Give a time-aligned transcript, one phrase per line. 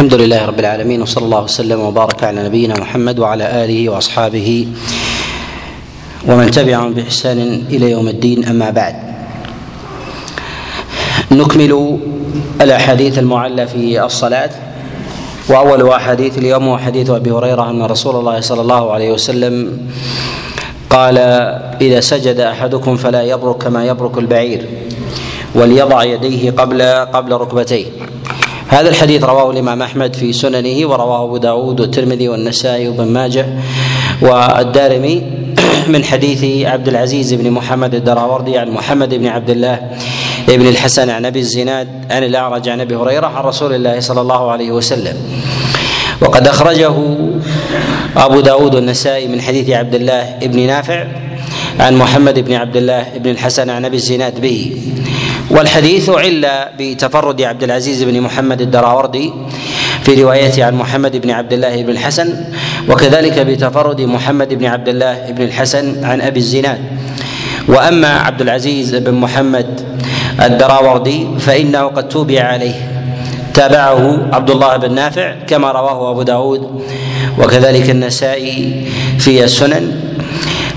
[0.00, 4.66] الحمد لله رب العالمين وصلى الله وسلم وبارك على نبينا محمد وعلى آله وأصحابه
[6.28, 7.38] ومن تبعهم بإحسان
[7.68, 8.94] إلى يوم الدين أما بعد.
[11.32, 11.98] نكمل
[12.60, 14.50] الأحاديث المعلة في الصلاة
[15.48, 19.86] وأول أحاديث اليوم هو حديث أبي هريرة أن رسول الله صلى الله عليه وسلم
[20.90, 21.18] قال
[21.80, 24.66] إذا سجد أحدكم فلا يبرك كما يبرك البعير
[25.54, 27.99] وليضع يديه قبل قبل ركبتيه.
[28.70, 33.46] هذا الحديث رواه الإمام أحمد في سننه ورواه أبو داود والترمذي والنسائي وابن ماجه
[34.22, 35.22] والدارمي
[35.94, 39.80] من حديث عبد العزيز بن محمد الدراوردي عن محمد بن عبد الله
[40.48, 44.50] بن الحسن عن أبي الزناد عن الأعرج عن أبي هريرة عن رسول الله صلى الله
[44.50, 45.16] عليه وسلم.
[46.20, 46.94] وقد أخرجه
[48.16, 51.06] أبو داود والنسائي من حديث عبد الله بن نافع
[51.80, 54.76] عن محمد بن عبد الله بن الحسن عن أبي الزناد به.
[55.50, 56.48] والحديث عل
[56.78, 59.32] بتفرد عبد العزيز بن محمد الدراوردي
[60.02, 62.34] في روايته عن محمد بن عبد الله بن الحسن
[62.88, 66.78] وكذلك بتفرد محمد بن عبد الله بن الحسن عن أبي الزناد.
[67.68, 69.80] وأما عبد العزيز بن محمد
[70.42, 72.74] الدراوردي فإنه قد توبع عليه.
[73.54, 76.84] تابعه عبد الله بن نافع كما رواه أبو داود
[77.38, 78.86] وكذلك النسائي
[79.18, 80.09] في السنن.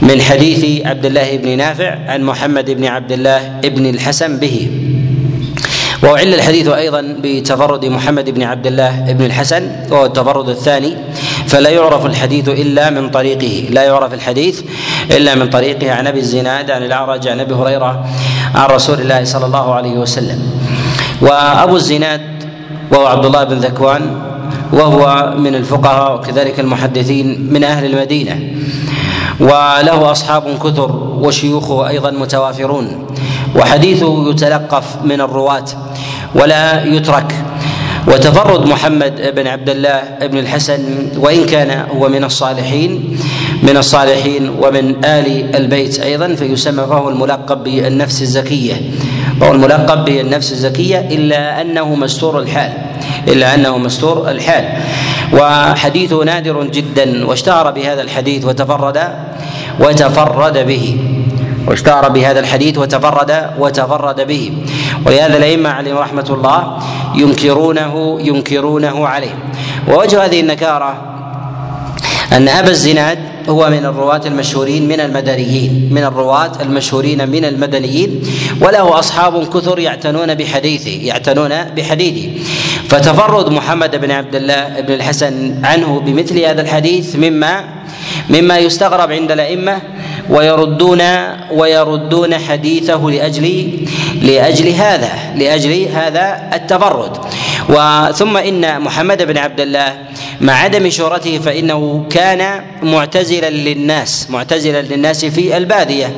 [0.03, 4.71] من حديث عبد الله بن نافع عن محمد بن عبد الله بن الحسن به.
[6.03, 10.93] وعل الحديث أيضا بتفرد محمد بن عبد الله بن الحسن وهو التفرد الثاني
[11.47, 14.61] فلا يعرف الحديث إلا من طريقه لا يعرف الحديث
[15.11, 18.05] إلا من طريقه عن أبي الزناد عن الأعرج عن أبي هريرة
[18.55, 20.39] عن رسول الله صلى الله عليه وسلم.
[21.21, 22.21] وأبو الزناد
[22.91, 24.03] وهو عبد الله بن ذكوان
[24.73, 28.39] وهو من الفقهاء وكذلك المحدثين من أهل المدينة.
[29.39, 33.07] وله أصحاب كثر وشيوخه أيضا متوافرون.
[33.55, 35.65] وحديثه يتلقف من الرواة
[36.35, 37.35] ولا يترك.
[38.07, 43.17] وتفرد محمد بن عبد الله بن الحسن وإن كان هو من الصالحين
[43.63, 48.75] من الصالحين ومن آل البيت أيضا فيسمى فهو الملقب بالنفس الزكية.
[49.39, 52.72] فهو الملقب بالنفس الزكية إلا أنه مستور الحال
[53.27, 54.66] إلا أنه مستور الحال.
[55.33, 58.99] وحديثه نادر جدا واشتهر بهذا الحديث وتفرد
[59.79, 60.97] وتفرد به.
[61.67, 64.51] واشتهر بهذا الحديث وتفرد وتفرد به.
[65.05, 66.77] ولهذا الأئمة عليهم رحمة الله
[67.16, 69.35] ينكرونه ينكرونه عليه.
[69.88, 70.95] ووجه هذه النكارة
[72.31, 78.21] أن أبا الزناد هو من الرواة المشهورين من المدنيين من الرواة المشهورين من المدنيين
[78.61, 82.43] وله أصحاب كثر يعتنون بحديثه يعتنون بحديثه.
[82.89, 87.63] فتفرد محمد بن عبد الله بن الحسن عنه بمثل هذا الحديث مما
[88.29, 89.81] مما يستغرب عند الأئمة
[90.29, 91.01] ويردون
[91.51, 93.69] ويردون حديثه لأجل
[94.21, 97.17] لأجل هذا لأجل هذا التفرد.
[97.69, 99.97] وثم إن محمد بن عبد الله
[100.41, 106.16] مع عدم شهرته فإنه كان معتزلا للناس معتزلا للناس في البادية.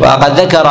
[0.00, 0.66] وقد ذكر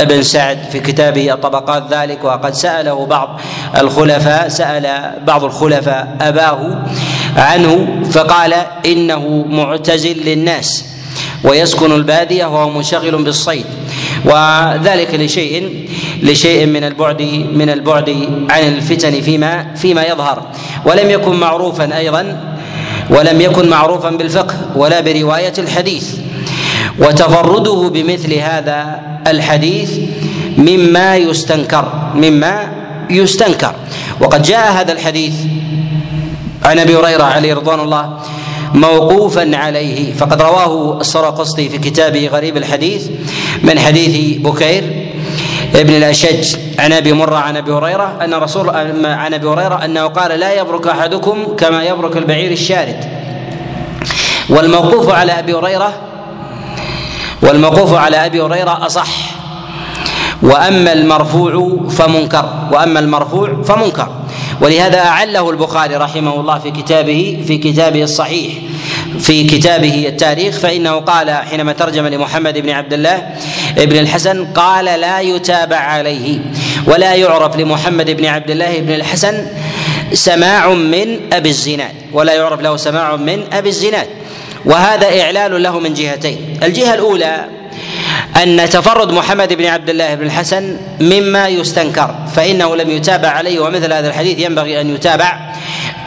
[0.00, 3.40] ابن سعد في كتابه الطبقات ذلك وقد سأله بعض
[3.80, 6.84] الخلفاء سأل بعض الخلفاء أباه
[7.36, 8.54] عنه فقال
[8.86, 10.84] إنه معتزل للناس
[11.44, 13.66] ويسكن البادية وهو منشغل بالصيد.
[14.24, 15.86] وذلك لشيء
[16.22, 18.08] لشيء من البعد من البعد
[18.50, 20.42] عن الفتن فيما فيما يظهر.
[20.84, 22.54] ولم يكن معروفا أيضا
[23.10, 26.14] ولم يكن معروفا بالفقه ولا برواية الحديث.
[26.98, 29.98] وتفرده بمثل هذا الحديث
[30.58, 32.72] مما يستنكر مما
[33.10, 33.74] يستنكر.
[34.20, 35.34] وقد جاء هذا الحديث
[36.64, 38.18] عن أبي هريرة عليه رضوان الله
[38.74, 40.12] موقوفا عليه.
[40.14, 43.06] فقد رواه السرقسطي في كتابه غريب الحديث.
[43.62, 44.84] من حديث بكير
[45.74, 48.70] ابن الأشج عن أبي مرة عن أبي هريرة أن رسول
[49.06, 53.04] عن أبي هريرة أنه قال لا يبرك أحدكم كما يبرك البعير الشارد.
[54.48, 55.92] والموقوف على أبي هريرة
[57.42, 59.08] والموقوف على أبي هريرة أصح.
[60.42, 62.44] وأما المرفوع فمنكر.
[62.72, 64.08] وأما المرفوع فمنكر.
[64.60, 68.52] ولهذا أعله البخاري رحمه الله في كتابه في كتابه الصحيح.
[69.20, 73.28] في كتابه التاريخ فإنه قال حينما ترجم لمحمد بن عبد الله
[73.76, 76.38] بن الحسن قال لا يتابع عليه
[76.86, 79.46] ولا يعرف لمحمد بن عبد الله بن الحسن
[80.12, 84.06] سماع من أبي الزناد ولا يعرف له سماع من أبي الزناد
[84.64, 86.58] وهذا إعلال له من جهتين.
[86.62, 87.57] الجهة الأولى
[88.42, 93.92] أن تفرد محمد بن عبد الله بن الحسن مما يستنكر فإنه لم يتابع عليه ومثل
[93.92, 95.54] هذا الحديث ينبغي أن يتابع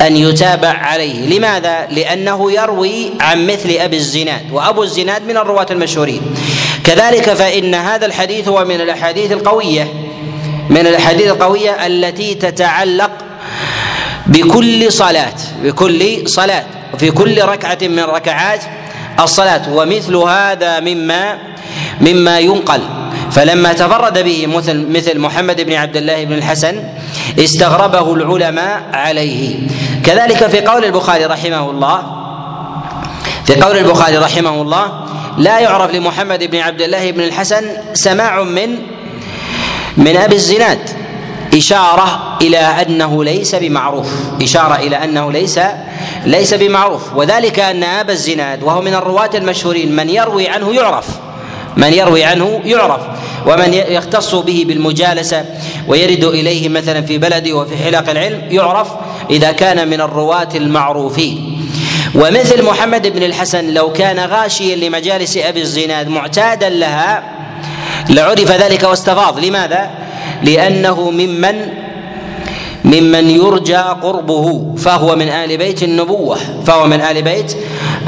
[0.01, 6.21] أن يتابع عليه لماذا؟ لأنه يروي عن مثل أبي الزناد وأبو الزناد من الرواة المشهورين
[6.83, 9.87] كذلك فإن هذا الحديث هو من الأحاديث القوية
[10.69, 13.11] من الأحاديث القوية التي تتعلق
[14.27, 16.65] بكل صلاة بكل صلاة
[16.97, 18.61] في كل ركعة من ركعات
[19.19, 21.37] الصلاة ومثل هذا مما
[22.01, 22.81] مما ينقل.
[23.31, 26.83] فلما تفرد به مثل مثل محمد بن عبد الله بن الحسن
[27.39, 29.59] استغربه العلماء عليه.
[30.03, 32.03] كذلك في قول البخاري رحمه الله
[33.45, 35.05] في قول البخاري رحمه الله
[35.37, 37.63] لا يعرف لمحمد بن عبد الله بن الحسن
[37.93, 38.77] سماع من
[39.97, 40.89] من أبي الزناد.
[41.55, 44.07] إشارة إلى أنه ليس بمعروف.
[44.41, 45.59] إشارة إلى أنه ليس
[46.25, 47.15] ليس بمعروف.
[47.15, 51.05] وذلك أن أبا الزناد وهو من الرواة المشهورين من يروي عنه يعرف.
[51.77, 53.01] من يروي عنه يعرف
[53.47, 55.45] ومن يختص به بالمجالسة
[55.87, 58.87] ويرد إليه مثلا في بلده وفي حلق العلم يعرف
[59.29, 61.67] إذا كان من الرواة المعروفين.
[62.15, 67.23] ومثل محمد بن الحسن لو كان غاشيا لمجالس أبي الزناد معتادا لها
[68.09, 69.89] لعرف ذلك واستفاض لماذا؟
[70.43, 71.67] لأنه ممن
[72.85, 77.55] ممن يرجى قربه فهو من آل بيت النبوة فهو من آل بيت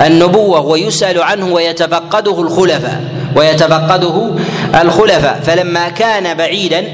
[0.05, 3.03] النبوة ويسأل عنه ويتفقده الخلفاء.
[3.35, 4.35] ويتفقده
[4.81, 5.41] الخلفاء.
[5.45, 6.87] فلما كان بعيدا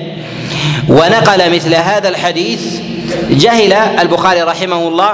[0.90, 2.62] ونقل مثل هذا الحديث
[3.30, 5.14] جهل البخاري رحمه الله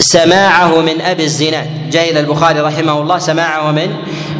[0.00, 1.90] سماعه من أبي الزناد.
[1.90, 3.90] جهل البخاري رحمه الله سماعه من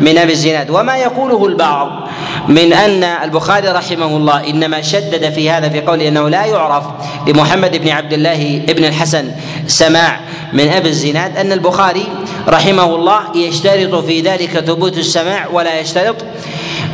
[0.01, 0.71] من أبي الزناد.
[0.71, 2.09] وما يقوله البعض
[2.49, 6.85] من أن البخاري رحمه الله إنما شدد في هذا في قوله إنه لا يعرف
[7.27, 9.31] لمحمد بن عبد الله بن الحسن
[9.67, 10.21] سماع
[10.53, 12.07] من أبي الزناد أن البخاري
[12.49, 16.17] رحمه الله يشترط في ذلك ثبوت السماع ولا يشترط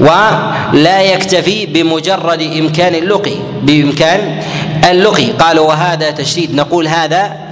[0.01, 4.43] ولا يكتفي بمجرد إمكان اللقي بإمكان
[4.91, 5.31] اللقي.
[5.33, 7.44] قالوا وهذا تشديد نقول هذا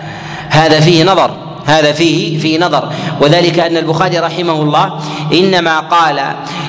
[0.52, 1.30] هذا فيه نظر
[1.66, 2.92] هذا فيه في نظر.
[3.20, 4.98] وذلك أن البخاري رحمه الله
[5.32, 6.16] إنما قال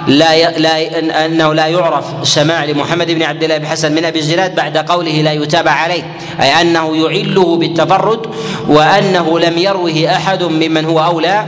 [0.08, 4.56] لا لا أنه لا يعرف سماع لمحمد بن عبد الله بن حسن من أبي الزناد
[4.56, 6.04] بعد قوله لا يتابع عليه
[6.42, 8.20] أي أنه يعله بالتفرد
[8.68, 11.46] وأنه لم يروه أحد ممن هو أولى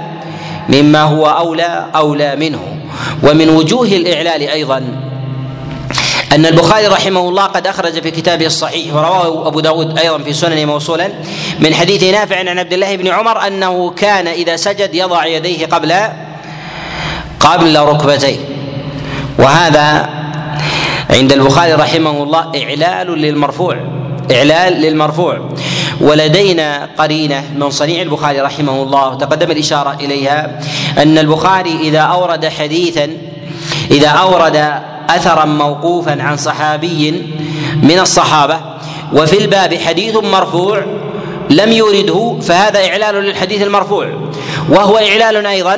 [0.70, 2.60] مما هو أولى أولى منه.
[3.24, 4.84] ومن وجوه الإعلال أيضا
[6.36, 10.66] أن البخاري رحمه الله قد أخرج في كتابه الصحيح ورواه أبو داود أيضا في سننه
[10.66, 11.10] موصولا
[11.60, 15.94] من حديث نافع عن عبد الله بن عمر أنه كان إذا سجد يضع يديه قبل
[17.40, 18.38] قبل ركبتيه.
[19.40, 20.10] وهذا
[21.10, 23.78] عند البخاري رحمه الله إعلال للمرفوع
[24.32, 25.50] إعلال للمرفوع.
[26.02, 30.60] ولدينا قرينة من صنيع البخاري رحمه الله تقدم الإشارة إليها
[30.98, 33.18] أن البخاري إذا أورد حديثا
[33.92, 37.12] إذا أورد اثرا موقوفا عن صحابي
[37.84, 38.60] من الصحابة
[39.14, 40.86] وفي الباب حديث مرفوع
[41.50, 44.14] لم يورده فهذا إعلال للحديث المرفوع.
[44.70, 45.78] وهو إعلال أيضا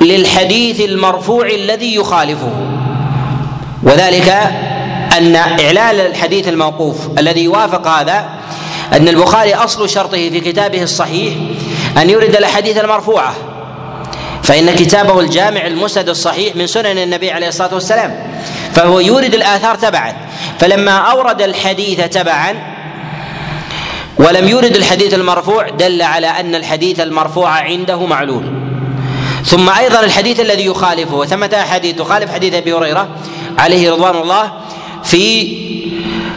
[0.00, 2.52] للحديث المرفوع الذي يخالفه.
[3.82, 4.28] وذلك
[5.18, 8.24] أن إعلال الحديث الموقوف الذي يوافق هذا
[8.92, 11.34] أن البخاري أصل شرطه في كتابه الصحيح
[11.98, 13.34] أن يورد الأحاديث المرفوعة.
[14.42, 18.16] فإن كتابه الجامع المسند الصحيح من سنن النبي عليه الصلاة والسلام
[18.72, 20.16] فهو يورد الآثار تبعا.
[20.58, 22.54] فلما أورد الحديث تبعا
[24.18, 28.44] ولم يورد الحديث المرفوع دل على أن الحديث المرفوع عنده معلول.
[29.44, 33.08] ثم أيضا الحديث الذي يخالفه وثمة أحاديث تخالف حديث أبي هريرة
[33.58, 34.52] عليه رضوان الله
[35.04, 35.62] في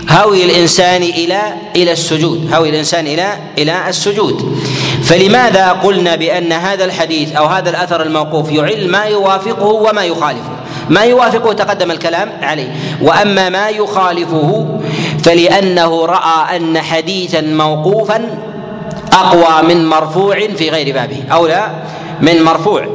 [0.09, 1.41] هوي الإنسان إلى
[1.75, 4.63] إلى السجود هوي الإنسان إلى إلى السجود.
[5.05, 10.51] فلماذا قلنا بأن هذا الحديث أو هذا الأثر الموقوف يعل ما يوافقه وما يخالفه؟
[10.89, 12.75] ما يوافقه تقدم الكلام عليه.
[13.01, 14.79] وأما ما يخالفه
[15.23, 18.37] فلأنه رأى أن حديثا موقوفا
[19.13, 21.67] أقوى من مرفوع في غير بابه أو لا؟
[22.21, 22.87] من مرفوع.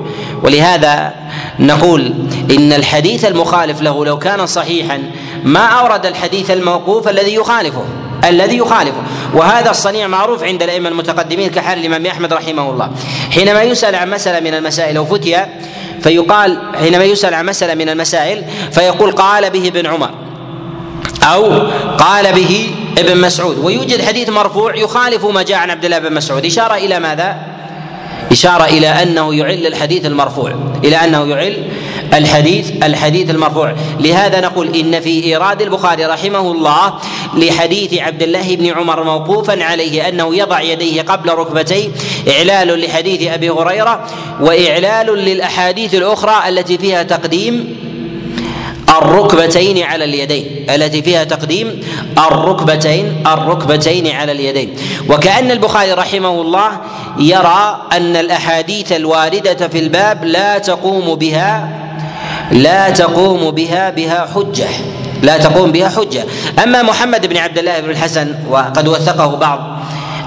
[0.43, 1.13] ولهذا
[1.59, 2.15] نقول
[2.51, 5.03] إن الحديث المخالف له لو كان صحيحا
[5.45, 7.85] ما أورد الحديث الموقوف الذي يخالفه.
[8.25, 9.03] الذي يخالفه.
[9.35, 12.91] وهذا الصنيع معروف عند الأئمة المتقدمين كحال الإمام أحمد رحمه الله.
[13.31, 15.37] حينما يسأل عن مسألة من المسائل أو فتي
[16.01, 20.11] فيقال حينما يسأل عن مسألة من المسائل فيقول قال به ابن عمر.
[21.23, 23.59] أو قال به ابن مسعود.
[23.59, 26.45] ويوجد حديث مرفوع يخالف ما جاء عن عبد الله بن مسعود.
[26.45, 27.37] إشارة إلى ماذا؟
[28.33, 30.55] إشارة إلى أنه يعل الحديث المرفوع.
[30.85, 31.65] إلى أنه يعل
[32.15, 33.75] الحديث الحديث المرفوع.
[34.01, 36.95] لهذا نقول إن في إيراد البخاري رحمه الله
[37.35, 41.89] لحديث عبد الله بن عمر موقوفا عليه أنه يضع يديه قبل ركبتيه
[42.29, 44.07] إعلال لحديث أبي هريرة
[44.41, 47.77] وإعلال للأحاديث الأخرى التي فيها تقديم
[49.03, 51.81] الركبتين على اليدين التي فيها تقديم
[52.19, 54.77] الركبتين الركبتين على اليدين.
[55.09, 56.71] وكأن البخاري رحمه الله
[57.19, 61.81] يرى أن الأحاديث الواردة في الباب لا تقوم بها
[62.51, 64.69] لا تقوم بها بها حجة.
[65.23, 66.25] لا تقوم بها حجة.
[66.63, 69.79] أما محمد بن عبد الله بن الحسن وقد وثقه بعض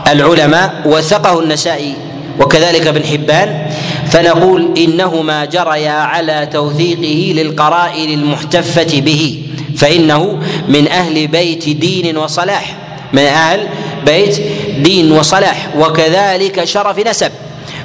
[0.08, 1.96] العلماء وثقه النسائي
[2.40, 3.68] وكذلك ابن حبان
[4.12, 9.44] فنقول إنهما جريا على توثيقه للقرائن المحتفة به
[9.78, 12.76] فإنه من أهل بيت دين وصلاح.
[13.14, 13.68] من أهل
[14.06, 14.42] بيت
[14.80, 15.68] دين وصلاح.
[15.80, 17.32] وكذلك شرف نسب.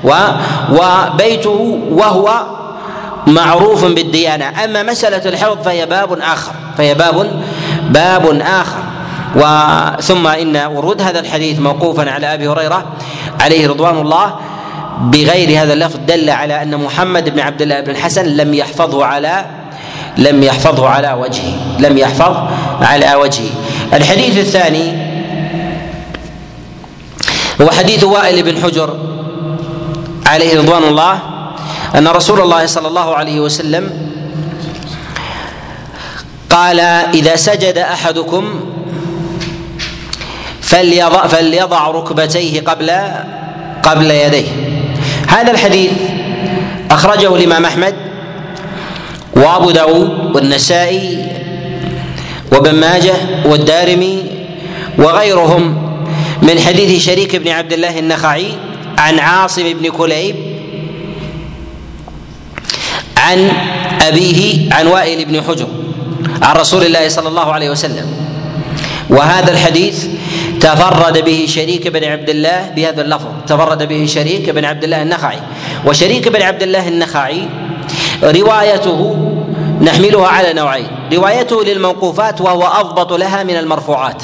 [0.04, 0.12] و
[0.72, 2.58] وبيته وهو
[3.28, 4.64] معروف بالديانة.
[4.64, 6.52] أما مسألة الحفظ فهي باب آخر.
[6.78, 7.42] فهي باب
[7.90, 8.82] باب آخر.
[9.36, 12.84] وثم إن ورود هذا الحديث موقوفا على أبي هريرة
[13.40, 14.34] عليه رضوان الله
[15.00, 19.44] بغير هذا اللفظ دل على أن محمد بن عبد الله بن الحسن لم يحفظه على
[20.18, 21.52] لم يحفظه على وجهه.
[21.78, 22.36] لم يحفظ
[22.80, 23.50] على وجهه.
[23.92, 24.92] الحديث الثاني
[27.60, 28.96] هو حديث وائل بن حجر
[30.26, 31.18] عليه رضوان الله
[31.94, 33.90] أن رسول الله صلى الله عليه وسلم
[36.50, 36.80] قال
[37.14, 38.60] إذا سجد أحدكم
[40.62, 42.90] فليضع فليضع ركبتيه قبل
[43.82, 44.48] قبل يديه.
[45.28, 45.92] هذا الحديث
[46.90, 47.94] أخرجه الإمام أحمد
[49.36, 51.26] وأبو داود والنسائي
[52.52, 53.14] وابن ماجه
[53.44, 54.24] والدارمي
[54.98, 55.88] وغيرهم
[56.42, 58.52] من حديث شريك بن عبد الله النخعي
[58.98, 60.47] عن عاصم بن كليب
[63.18, 63.50] عن
[64.02, 65.66] أبيه عن وائل بن حجر
[66.42, 68.06] عن رسول الله صلى الله عليه وسلم.
[69.10, 70.06] وهذا الحديث
[70.60, 75.38] تفرد به شريك بن عبد الله بهذا اللفظ تفرد به شريك بن عبد الله النخعي.
[75.86, 77.48] وشريك بن عبد الله النخعي
[78.24, 79.00] روايته
[79.80, 84.22] نحملها على نوعين روايته للموقوفات وهو أضبط لها من المرفوعات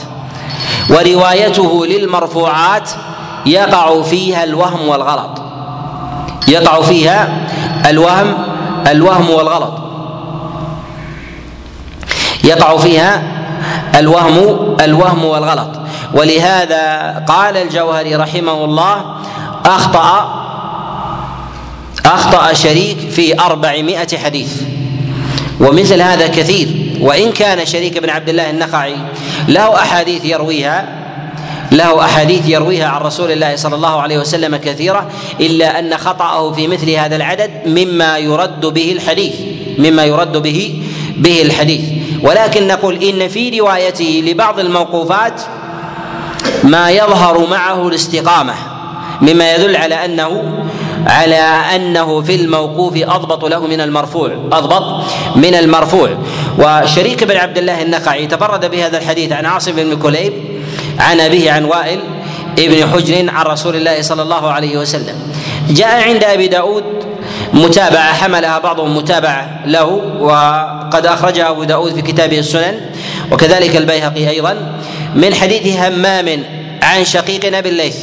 [0.90, 2.90] وروايته للمرفوعات
[3.46, 5.42] يقع فيها الوهم والغلط.
[6.48, 7.48] يقع فيها
[7.90, 8.34] الوهم
[8.86, 9.74] الوهم والغلط.
[12.44, 13.22] يقع فيها
[13.98, 15.70] الوهم الوهم والغلط.
[16.14, 19.04] ولهذا قال الجوهري رحمه الله
[19.66, 20.40] أخطأ
[22.06, 24.62] أخطأ شريك في أربعمائة حديث.
[25.60, 26.98] ومثل هذا كثير.
[27.00, 28.96] وإن كان شريك بن عبد الله النخعي
[29.48, 31.03] له أحاديث يرويها.
[31.74, 36.66] له أحاديث يرويها عن رسول الله صلى الله عليه وسلم كثيرة إلا أن خطأه في
[36.68, 39.34] مثل هذا العدد مما يرد به الحديث
[39.78, 40.82] مما يرد به
[41.16, 41.80] به الحديث.
[42.22, 45.42] ولكن نقول إن في روايته لبعض الموقوفات
[46.64, 48.54] ما يظهر معه الاستقامة
[49.22, 50.64] مما يدل على أنه
[51.06, 51.40] على
[51.76, 55.04] أنه في الموقوف أضبط له من المرفوع أضبط
[55.36, 56.10] من المرفوع.
[56.58, 60.53] وشريك بن عبد الله النقعي تفرد بهذا الحديث عن عاصم بن كليب
[60.98, 62.00] عن أبيه عن وائل
[62.58, 65.16] ابن حجر عن رسول الله صلى الله عليه وسلم.
[65.70, 66.84] جاء عند أبي داود
[67.52, 69.84] متابعة حملها بعضهم متابعة له
[70.20, 72.80] وقد أخرجها أبو داود في كتابه السنن
[73.32, 74.56] وكذلك البيهقي أيضا
[75.14, 76.44] من حديث همام
[76.82, 77.96] عن شقيق أبي الليث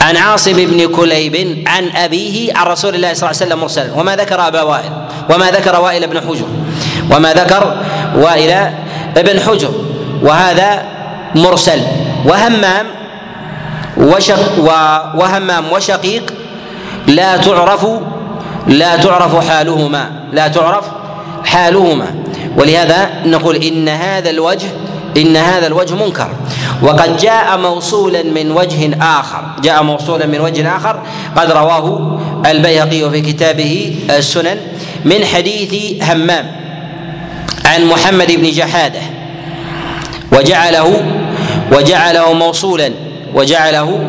[0.00, 3.92] عن عاصم بن كليب عن أبيه عن رسول الله صلى الله عليه وسلم مرسلا.
[3.94, 4.92] وما ذكر أبا وائل
[5.30, 6.46] وما ذكر وائل بن حجر
[7.10, 7.76] وما ذكر
[8.16, 8.70] وائل
[9.16, 9.72] بن حجر.
[10.22, 10.95] وهذا
[11.36, 11.80] مرسل.
[12.24, 12.86] وهمام
[13.96, 14.58] وشق
[15.14, 16.32] وهمام وشقيق
[17.06, 17.86] لا تعرف
[18.66, 20.84] لا تعرف حالهما لا تعرف
[21.44, 22.14] حالهما.
[22.58, 24.68] ولهذا نقول إن هذا الوجه
[25.16, 26.28] إن هذا الوجه منكر.
[26.82, 31.00] وقد جاء موصولا من وجه آخر جاء موصولا من وجه آخر
[31.36, 34.58] قد رواه البيهقي في كتابه السنن
[35.04, 36.46] من حديث همام
[37.64, 39.00] عن محمد بن جحادة
[40.32, 41.02] وجعله
[41.72, 42.90] وجعله موصولا
[43.34, 44.00] وجعله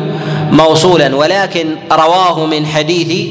[0.50, 1.16] موصولا.
[1.16, 3.26] ولكن رواه من حديث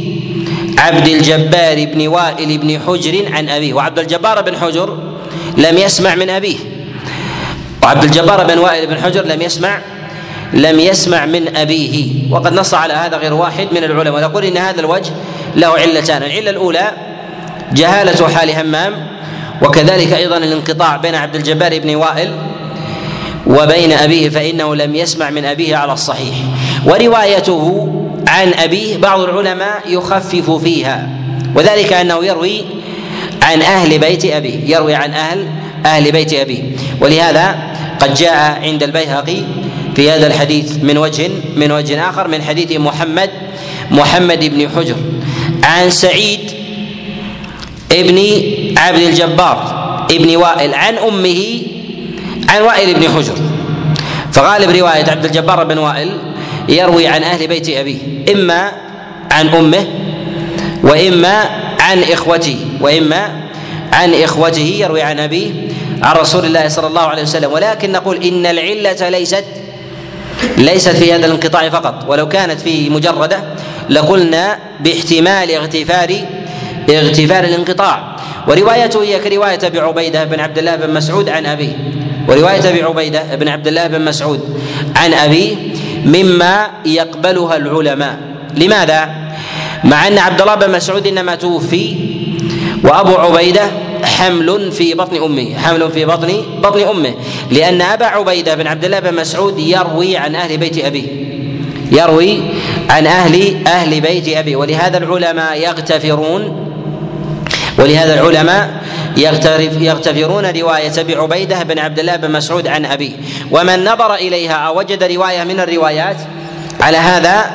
[0.78, 3.74] عبد الجبار بن وائل بن حجر عن أبيه.
[3.74, 4.98] وعبد الجبار بن حجر
[5.58, 6.58] لم يسمع من أبيه.
[7.84, 9.80] وعبد الجبار بن وائل بن حجر لم يسمع
[10.54, 12.14] لم يسمع من أبيه.
[12.32, 14.14] وقد نص على هذا غير واحد من العلماء.
[14.14, 15.12] ويقول إن هذا الوجه
[15.56, 16.24] له علتان.
[16.24, 16.92] العلة الأولى
[17.74, 19.08] جهالة حال همام
[19.62, 22.32] وكذلك أيضا الانقطاع بين عبد الجبار بن وائل
[23.50, 26.36] وبين أبيه فإنه لم يسمع من أبيه على الصحيح.
[26.86, 27.94] وروايته
[28.28, 31.10] عن أبيه بعض العلماء يخفف فيها.
[31.56, 32.62] وذلك أنه يروي
[33.42, 35.48] عن أهل بيت أبيه يروي عن أهل
[35.86, 36.64] أهل بيت أبيه.
[37.02, 37.56] ولهذا
[38.00, 39.44] قد جاء عند البيهقي
[39.96, 43.30] في هذا الحديث من وجه من وجه آخر من حديث محمد
[43.92, 44.96] محمد بن حجر
[45.64, 46.40] عن سعيد
[47.92, 48.18] ابن
[48.78, 51.62] عبد الجبار ابن وائل عن أمه
[52.50, 53.36] عن وائل بن حجر.
[54.32, 56.20] فغالب رواية عبد الجبار بن وائل
[56.70, 58.00] يروي عن أهل بيت أبيه
[58.34, 58.72] إما
[59.32, 59.88] عن أمه
[60.84, 61.50] وإما
[61.80, 63.42] عن إخوته وإما
[63.94, 65.52] عن إخوته يروي عن أبيه
[66.02, 67.52] عن رسول الله صلى الله عليه وسلم.
[67.52, 69.46] ولكن نقول إن العلة ليست
[70.58, 72.06] ليست في هذا الانقطاع فقط.
[72.08, 73.44] ولو كانت فيه مجردة
[73.90, 76.16] لقلنا باحتمال اغتفار
[76.90, 78.16] اغتفار الانقطاع.
[78.48, 81.97] وروايته هي كرواية أبي عبيدة بن عبد الله بن مسعود عن أبيه.
[82.28, 84.60] ورواية أبي عبيدة بن عبد الله بن مسعود
[84.96, 85.56] عن أبيه
[86.06, 88.20] مما يقبلها العلماء.
[88.56, 89.10] لماذا؟
[89.84, 91.96] مع أن عبد الله بن مسعود إنما توفي
[92.84, 93.72] وأبو عبيدة
[94.04, 97.14] حمل في بطن أمه حمل في بطن بطن أمه.
[97.52, 101.08] لأن أبا عبيدة بن عبد الله بن مسعود يروي عن أهل بيت أبيه.
[101.92, 102.40] يروي
[102.90, 104.56] عن أهل أهل بيت أبيه.
[104.56, 106.67] ولهذا العلماء يغتفرون
[107.78, 108.70] ولهذا العلماء
[109.80, 113.12] يغتفرون رواية أبي عبيدة بن عبد الله بن مسعود عن أبيه.
[113.52, 116.18] ومن نظر إليها أو وجد رواية من الروايات
[116.82, 117.46] على هذا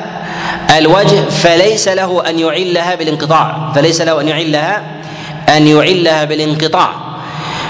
[0.77, 3.71] الوجه فليس له أن يعلها بالانقطاع.
[3.75, 4.83] فليس له أن يعلها
[5.49, 6.89] أن يعلها بالانقطاع.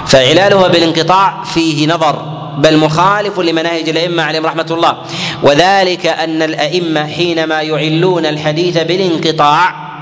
[0.08, 4.98] فإعلالها بالانقطاع فيه نظر بل مخالف لمناهج الأئمة عليهم رحمة الله.
[5.44, 9.93] وذلك أن الأئمة حينما يعلون الحديث بالانقطاع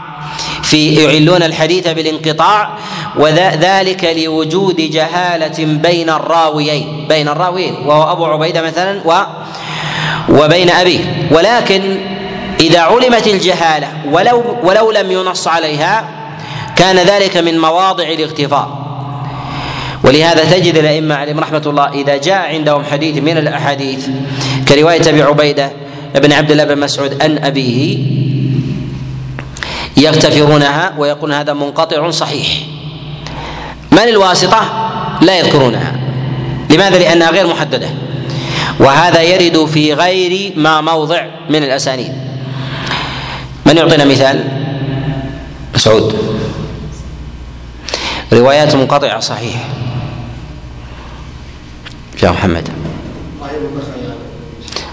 [0.71, 2.69] في يعلون الحديث بالانقطاع
[3.15, 7.07] وذلك لوجود جهالة بين الراويين.
[7.09, 9.13] بين الراويين وهو أبو عبيدة مثلا و
[10.29, 11.27] وبين أبيه.
[11.31, 11.97] ولكن
[12.59, 16.05] إذا علمت الجهالة ولو ولو لم ينص عليها
[16.75, 18.81] كان ذلك من مواضع الاغتفاء
[20.03, 24.07] ولهذا تجد الأئمة عليهم رحمة الله إذا جاء عندهم حديث من الأحاديث
[24.67, 25.71] كرواية أبي عبيدة
[26.15, 27.97] بن عبد الله بن مسعود عن أبيه
[29.97, 32.47] يغتفرونها ويقولون هذا منقطع صحيح.
[33.91, 34.61] من الواسطة
[35.21, 35.99] لا يذكرونها.
[36.69, 37.89] لماذا؟ لأنها غير محددة.
[38.79, 42.13] وهذا يرد في غير ما موضع من الأسانيد.
[43.65, 44.47] من يعطينا مثال؟
[45.75, 46.15] مسعود
[48.33, 49.67] روايات منقطعة صحيح.
[52.23, 52.69] يا محمد.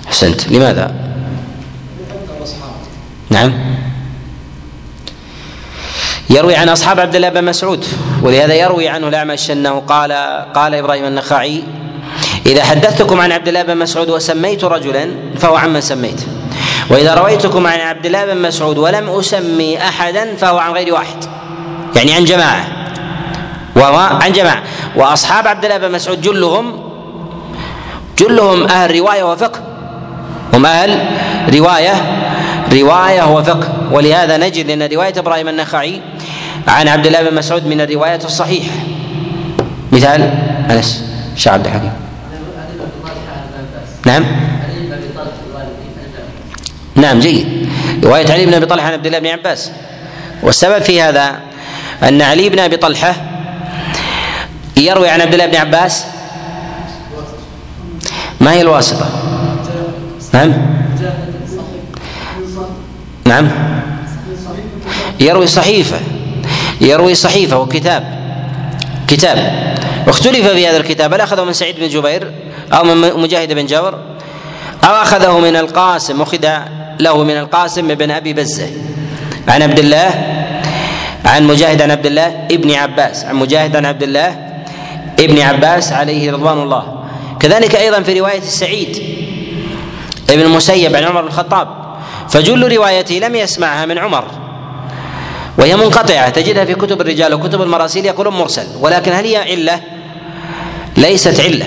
[0.09, 0.49] أحسنت.
[0.49, 0.95] لماذا؟
[3.31, 3.78] نعم.
[6.31, 7.85] يروي عن أصحاب عبد الله بن مسعود
[8.23, 10.13] ولهذا يروي عنه الاعمش أنه قال
[10.55, 11.63] قال إبراهيم النخعي
[12.47, 16.21] إذا حدثتكم عن عبد الله بن مسعود وسميت رجلا فهو عمن سميت.
[16.91, 21.25] وإذا رويتكم عن عبد الله بن مسعود ولم أسمي احدا فهو عن غير واحد.
[21.97, 22.67] يعني عن جماعة.
[23.77, 24.63] وهو عن جماعة.
[24.97, 26.91] وأصحاب عبد الله بن مسعود جلهم
[28.19, 29.61] جلهم أهل رواية وفقه.
[30.53, 31.07] هم أهل
[31.55, 31.95] رواية
[32.73, 33.69] رواية وفقه.
[33.93, 36.01] ولهذا نجد إن رواية إبراهيم النخعي
[36.69, 38.75] عن عبد الله بن مسعود من الرواية الصحيحة.
[39.93, 40.23] مثال
[40.71, 41.05] أنس
[41.37, 41.93] شيخ عبد الحكيم.
[44.07, 44.25] نعم.
[46.95, 47.69] نعم جيد.
[48.05, 49.71] رواية علي بن أبي طلحة عن عبد الله بن عباس.
[50.43, 51.37] والسبب في هذا
[52.03, 53.15] أن علي بن أبي طلحة
[54.77, 56.05] يروي عن عبد الله بن عباس.
[58.41, 59.09] ما هي الواسطة؟
[60.33, 60.53] نعم.
[63.25, 63.49] نعم.
[65.21, 66.01] يروي صحيفة.
[66.81, 68.19] يروي صحيفة وكتاب.
[69.09, 69.69] كتاب.
[70.07, 71.15] واختلف في هذا الكتاب.
[71.15, 72.33] هل أخذه من سعيد بن جبير
[72.73, 73.99] أو من مجاهد بن جبر
[74.85, 76.49] أو أخذه من القاسم أخذ
[77.01, 78.71] له من القاسم بن أبي بزة.
[79.49, 80.11] عن عبد الله
[81.25, 83.25] عن مجاهد عن عبد الله ابن عباس.
[83.25, 84.37] عن مجاهد عن عبد الله
[85.21, 87.05] ابن عباس عليه رضوان الله.
[87.41, 89.03] كذلك أيضا في رواية السعيد
[90.31, 91.69] ابن المسيب عن عمر بن الخطاب.
[92.29, 94.25] فجل روايته لم يسمعها من عمر.
[95.59, 96.29] وهي منقطعة.
[96.29, 98.07] تجدها في كتب الرجال وكتب المراسيل.
[98.07, 98.67] يقولون مرسل.
[98.81, 99.81] ولكن هل هي علة؟
[100.97, 101.67] ليست علة.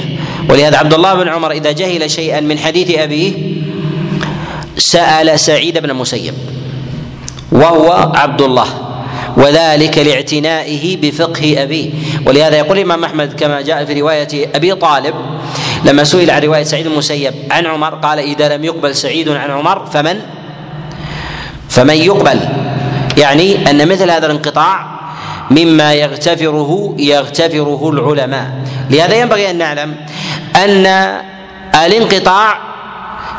[0.50, 3.34] ولهذا عبد الله بن عمر إذا جهل شيئا من حديث أبيه
[4.78, 6.34] سأل سعيد بن المسيب
[7.52, 8.68] وهو عبد الله
[9.38, 11.90] وذلك لاعتنائه بفقه أبيه.
[12.26, 15.16] ولهذا يقول الإمام أحمد كما جاء في رواية أبي طالب
[15.86, 19.86] لما سئل عن رواية سعيد المسيب عن عمر قال إذا لم يقبل سعيد عن عمر
[19.86, 20.20] فمن؟
[21.70, 22.40] فمن يقبل؟
[23.18, 24.86] يعني أن مثل هذا الانقطاع
[25.52, 28.52] مما يغتفره يغتفره العلماء.
[28.90, 29.96] لهذا ينبغي أن نعلم
[30.56, 30.86] أن
[31.86, 32.58] الانقطاع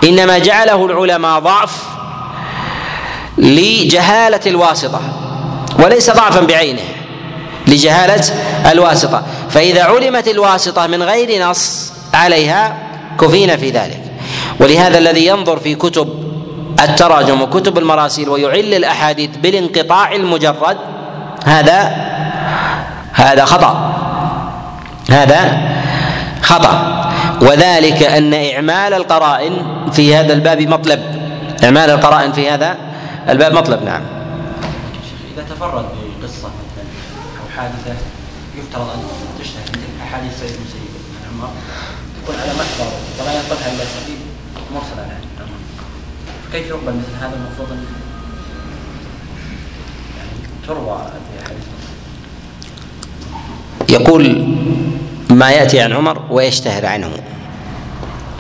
[0.04, 1.82] إنما جعله العلماء ضعف
[3.38, 5.00] لجهالة الواسطة
[5.78, 6.82] وليس ضعفا بعينه
[7.66, 8.24] لجهالة
[8.72, 9.22] الواسطة.
[9.50, 12.76] فإذا علمت الواسطة من غير نص عليها
[13.20, 14.00] كفينا في ذلك.
[14.61, 16.32] ولهذا الذي ينظر في كتب
[16.80, 20.76] التراجم وكتب المراسيل ويعل الأحاديث بالانقطاع المجرد
[21.44, 21.78] هذا
[23.12, 23.94] هذا خطأ.
[25.11, 25.58] هذا
[26.42, 27.04] خطأ.
[27.40, 29.52] وذلك أن إعمال القرائن
[29.92, 31.00] في هذا الباب مطلب.
[31.64, 32.76] إعمال القرائن في هذا
[33.28, 34.02] الباب مطلب نعم.
[35.35, 35.85] إذا تفرد
[36.20, 36.48] بقصة
[37.40, 37.94] أو حادثة
[38.58, 39.00] يفترض أن
[39.40, 40.56] تشتهر مثل أحاديث سيد
[41.24, 41.48] عن عمر
[42.22, 43.85] تكون على محضر ولا ينقلها إلا
[44.74, 45.11] مرسل عن
[46.53, 47.69] كيف يقبل مثل هذا المفروض
[50.19, 50.31] يعني
[50.67, 51.03] تروى
[53.88, 54.47] يقول
[55.31, 57.11] ما يأتي عن عمر ويشتهر عنه.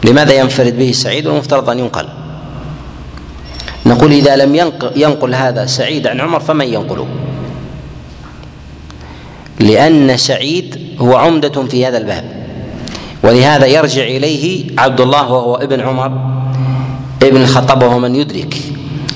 [0.04, 2.08] لماذا ينفرد به سعيد والمفترض أن ينقل؟
[3.86, 7.08] نقول إذا لم ينقل هذا سعيد عن عمر فمن ينقله؟
[9.60, 12.42] لأن سعيد هو عمدة في هذا الباب.
[13.22, 16.31] ولهذا يرجع إليه عبد الله وهو ابن عمر
[17.28, 18.56] ابن الخطاب وهو من يدرك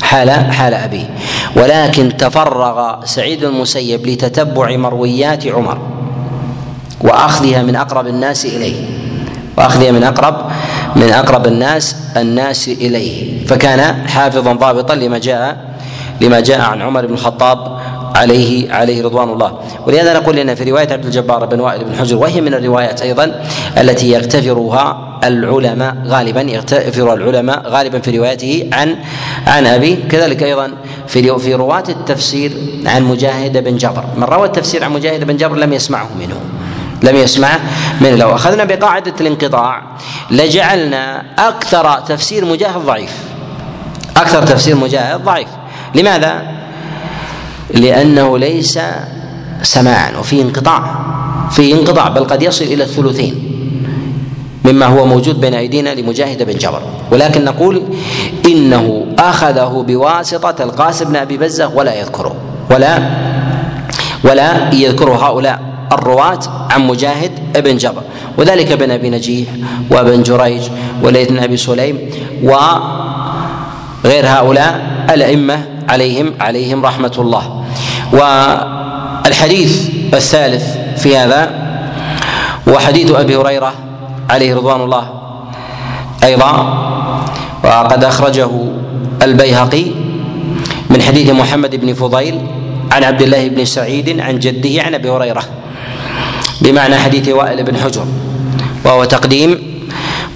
[0.03, 1.11] حال حال أبيه.
[1.57, 5.79] ولكن تفرغ سعيد المسيب لتتبع مرويات عمر
[7.01, 8.85] وأخذها من أقرب الناس إليه.
[9.59, 10.37] وأخذها من أقرب
[10.97, 13.47] من أقرب الناس الناس إليه.
[13.47, 15.77] فكان حافظا ضابطا لما جاء
[16.21, 17.79] لما جاء عن عمر بن الخطاب
[18.16, 19.59] عليه عليه رضوان الله.
[19.87, 23.45] ولهذا نقول إن في رواية عبد الجبار بن وائل بن حجر وهي من الروايات أيضا
[23.79, 28.97] التي يغتفرها العلماء غالبا يغتفر العلماء غالبا في روايته عن
[29.47, 29.97] عن أبي.
[29.97, 30.73] كذلك أيضا
[31.09, 32.53] في في رواة التفسير
[32.87, 34.05] عن مجاهد بن جبر.
[34.17, 36.37] من روى التفسير عن مجاهد بن جبر لم يسمعه منه
[37.03, 37.59] لم يسمع
[38.01, 39.83] من لو أخذنا بقاعدة الانقطاع
[40.31, 43.12] لجعلنا أكثر تفسير مجاهد ضعيف.
[44.17, 45.49] أكثر تفسير مجاهد ضعيف.
[45.95, 46.43] لماذا؟
[47.75, 48.79] لأنه ليس
[49.62, 50.97] سماعا وفيه انقطاع.
[51.51, 53.46] فيه انقطاع بل قد يصل إلى الثلثين.
[54.66, 56.83] مما هو موجود بين أيدينا لمجاهد بن جبر.
[57.12, 57.83] ولكن نقول
[58.46, 62.35] إنه أخذه بواسطة القاسم بن أبي بزة ولا يذكره.
[62.70, 62.98] ولا
[64.24, 65.61] ولا يذكر هؤلاء
[65.92, 66.38] الرواة
[66.70, 68.02] عن مجاهد ابن جبر.
[68.38, 69.48] وذلك ابن أبي نجيح
[69.90, 70.62] وابن جريج
[71.02, 71.98] وليث بن أبي سليم
[72.42, 77.64] وغير هؤلاء الأئمة عليهم عليهم رحمة الله.
[78.12, 81.50] والحديث الثالث في هذا
[82.68, 83.86] هو حديث أبي هريرة
[84.31, 85.05] عليه رضوان الله.
[86.25, 86.53] أيضا
[87.65, 88.51] وقد أخرجه
[89.23, 89.85] البيهقي
[90.91, 92.41] من حديث محمد بن فضيل
[92.93, 95.43] عن عبد الله بن سعيد عن جده عن أبي هريرة
[96.61, 98.07] بمعنى حديث وائل بن حجر
[98.85, 99.59] وهو تقديم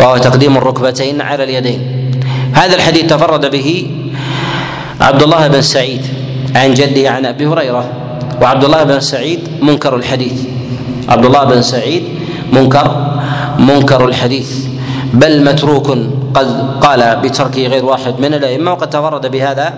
[0.00, 2.11] وهو تقديم الركبتين على اليدين.
[2.53, 3.87] هذا الحديث تفرد به
[5.00, 6.03] عبد الله بن سعيد
[6.57, 7.85] عن جده عن أبي هريرة
[8.42, 10.42] وعبد الله بن سعيد منكر الحديث.
[11.09, 12.03] عبد الله بن سعيد
[12.53, 12.87] منكر
[13.61, 14.66] منكر الحديث
[15.14, 15.87] بل متروك
[16.35, 19.75] قد قال بتركه غير واحد من الأئمة وقد تفرد بهذا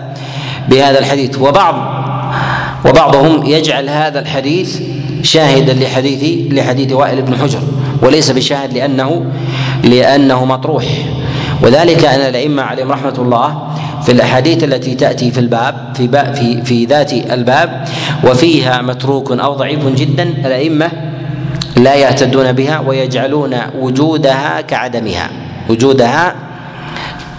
[0.69, 1.37] بهذا الحديث.
[1.39, 1.75] وبعض
[2.85, 4.81] وبعضهم يجعل هذا الحديث
[5.21, 7.59] شاهدا لحديث لحديث وائل بن حجر
[8.01, 9.25] وليس بشاهد لأنه
[9.83, 10.83] لأنه مطروح.
[11.63, 13.67] وذلك أن الأئمة عليهم رحمة الله
[14.05, 17.87] في الأحاديث التي تأتي في الباب في في في ذات الباب
[18.23, 21.12] وفيها متروك أو ضعيف جدا الأئمة
[21.77, 25.29] لا يهتدون بها ويجعلون وجودها كعدمها
[25.69, 26.35] وجودها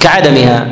[0.00, 0.66] كعدمها.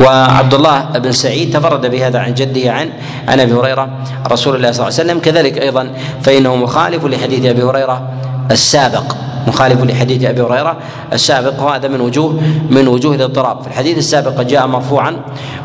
[0.00, 2.90] وعبد الله بن سعيد تفرد بهذا عن جده عن
[3.28, 3.88] عن أبي هريرة
[4.26, 5.18] رسول الله صلى الله عليه وسلم.
[5.20, 5.90] كذلك أيضا
[6.22, 8.08] فإنه مخالف لحديث أبي هريرة
[8.50, 9.14] السابق.
[9.46, 10.76] مخالف لحديث أبي هريرة
[11.12, 15.16] السابق وهذا من وجوه من وجوه الاضطراب في الحديث السابق جاء مرفوعا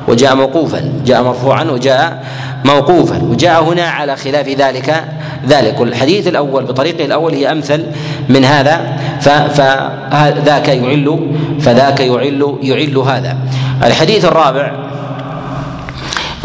[0.08, 2.24] وجاء موقوفا جاء مرفوعا وجاء
[2.65, 5.04] موقوفا وجاء هنا على خلاف ذلك
[5.48, 5.80] ذلك.
[5.80, 7.86] والحديث الأول بطريقه الأول هي أمثل
[8.30, 13.38] من هذا فذاك يعل فذاك يعل يعل هذا.
[13.84, 14.72] الحديث الرابع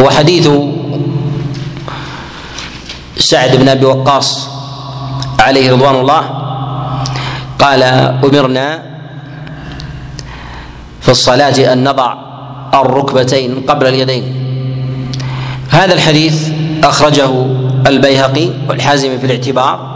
[0.01, 0.49] هو حديث
[3.16, 4.49] سعد بن أبي وقاص
[5.40, 6.43] عليه رضوان الله
[7.64, 7.83] قال
[8.24, 8.83] أمرنا
[11.00, 12.14] في الصلاة أن نضع
[12.74, 14.24] الركبتين قبل اليدين.
[15.70, 16.48] هذا الحديث
[16.85, 17.31] أخرجه
[17.87, 19.94] البيهقي والحازم في الاعتبار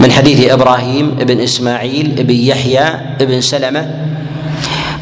[0.00, 2.84] من حديث إبراهيم بن إسماعيل بن يحيى
[3.20, 3.90] بن سلمة.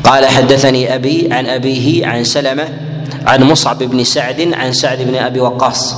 [0.05, 2.69] قال حدثني أبي عن أبيه عن سلمة
[3.27, 5.97] عن مصعب بن سعد عن سعد بن أبي وقاص.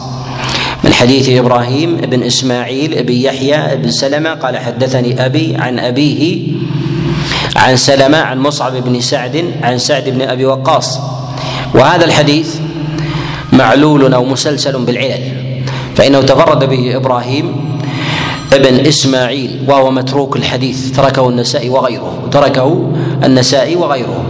[1.04, 6.52] حديث إبراهيم بن إسماعيل بن يحيى بن سلمة قال حدثني أبي عن أبيه
[7.56, 11.00] عن سلمة عن مصعب بن سعد عن سعد بن أبي وقاص.
[11.74, 12.56] وهذا الحديث
[13.52, 15.22] معلول أو مسلسل بالعلل
[15.94, 17.76] فإنه تفرد به إبراهيم
[18.52, 22.92] ابن إسماعيل وهو متروك الحديث تركه النسائي وغيره تركه
[23.24, 24.24] النسائي وغيره.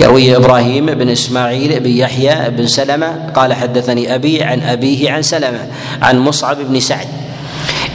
[0.00, 5.66] يرويه إبراهيم بن إسماعيل بن يحيى بن سلمة قال حدثني أبي عن أبيه عن سلمة
[6.02, 7.06] عن مصعب بن سعد.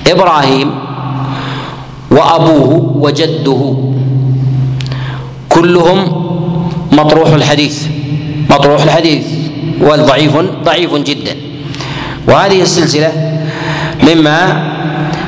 [0.07, 0.79] إبراهيم
[2.11, 3.75] وأبوه وجده
[5.49, 6.31] كلهم
[6.91, 7.87] مطروح الحديث
[8.49, 9.25] مطروح الحديث
[9.81, 11.35] والضعيف ضعيف جدا.
[12.27, 13.41] وهذه السلسلة
[14.03, 14.71] مما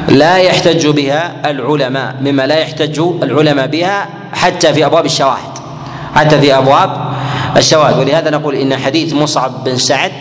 [0.10, 5.53] لا يحتج بها العلماء مما لا يحتج العلماء بها حتى في أبواب الشواهد.
[6.16, 7.14] حتى في أبواب
[7.58, 10.12] الشواذ ولهذا نقول إن حديث مصعب بن سعد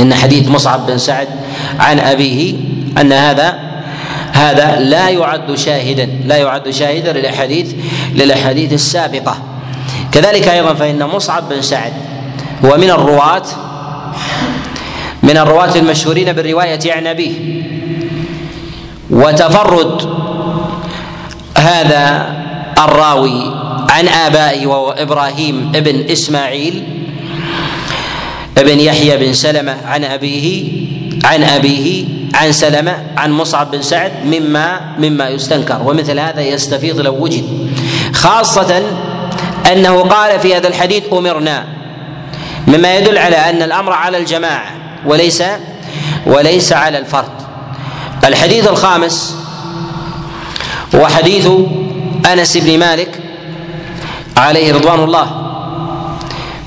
[0.00, 1.28] إن حديث مصعب بن سعد
[1.78, 2.54] عن أبيه
[3.00, 3.68] أن هذا
[4.32, 7.74] هذا لا يعد شاهدا لا يعد شاهدا للاحاديث
[8.14, 9.36] للأحاديث السابقة.
[10.12, 11.92] كذلك أيضا فإن مصعب بن سعد
[12.64, 13.42] هو من الرواة
[15.22, 17.32] من الرواة المشهورين بالرواية عن أبيه.
[19.10, 20.02] وتفرد
[21.56, 22.34] هذا
[22.78, 23.57] الراوي
[23.88, 26.84] عن آبائه وهو إبراهيم ابن إسماعيل
[28.58, 30.72] ابن يحيى بن سلمة عن أبيه
[31.24, 37.14] عن أبيه عن سلمة عن مصعب بن سعد مما مما يستنكر ومثل هذا يستفيض لو
[37.14, 37.44] وجد.
[38.14, 38.82] خاصة
[39.72, 41.64] أنه قال في هذا الحديث أمرنا.
[42.66, 44.70] مما يدل على أن الأمر على الجماعة
[45.06, 45.42] وليس
[46.26, 47.32] وليس على الفرد.
[48.24, 49.36] الحديث الخامس
[50.94, 51.48] هو حديث
[52.32, 53.20] أنس بن مالك
[54.38, 55.26] عليه رضوان الله.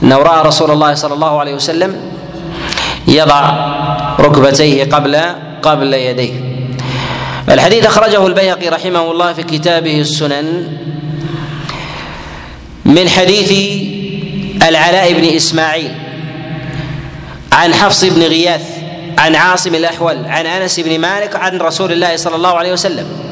[0.03, 1.95] انه راى رسول الله صلى الله عليه وسلم
[3.07, 3.41] يضع
[4.19, 5.21] ركبتيه قبل
[5.61, 6.33] قبل يديه.
[7.49, 10.77] الحديث أخرجه البيهقي رحمه الله في كتابه السنن
[12.85, 13.51] من حديث
[14.67, 15.91] العلاء بن إسماعيل
[17.51, 18.61] عن حفص بن غياث
[19.17, 23.30] عن عاصم الأحول عن أنس بن مالك عن رسول الله صلى الله عليه وسلم.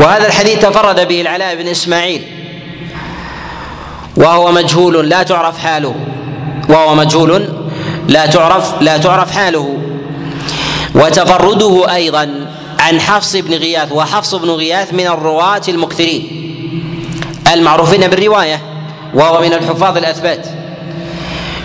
[0.00, 2.22] وهذا الحديث تفرد به العلاء بن إسماعيل.
[4.16, 5.94] وهو مجهول لا تعرف حاله.
[6.68, 7.48] وهو مجهول
[8.08, 9.78] لا تعرف لا تعرف حاله.
[10.94, 12.46] وتفرده أيضا
[12.80, 16.28] عن حفص بن غياث وحفص بن غياث من الرواة المكثرين
[17.52, 18.60] المعروفين بالرواية
[19.14, 20.46] وهو من الحفاظ الأثبات.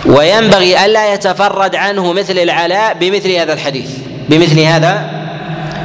[0.06, 3.90] وينبغي ألا يتفرد عنه مثل العلاء بمثل هذا الحديث
[4.28, 5.10] بمثل هذا